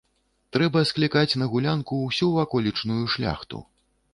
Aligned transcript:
Трэба 0.55 0.81
склікаць 0.91 1.37
на 1.41 1.45
гулянку 1.51 1.99
ўсю 2.07 2.31
ваколічную 2.39 3.03
шляхту. 3.17 3.63